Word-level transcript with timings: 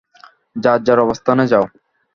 যার 0.55 0.79
যার 0.83 0.99
অবস্থানে 1.05 1.43
যাও! 1.51 1.65